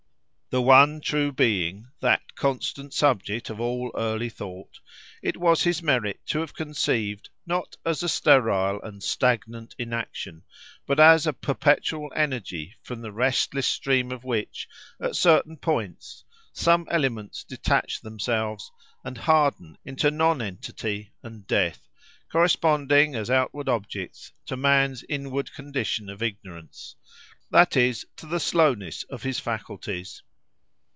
[0.53, 6.53] The one true being—that constant subject of all early thought—it was his merit to have
[6.53, 10.43] conceived, not as sterile and stagnant inaction,
[10.85, 14.67] but as a perpetual energy, from the restless stream of which,
[15.01, 18.73] at certain points, some elements detach themselves,
[19.05, 21.87] and harden into non entity and death,
[22.29, 26.97] corresponding, as outward objects, to man's inward condition of ignorance:
[27.51, 30.21] that is, to the slowness of his faculties.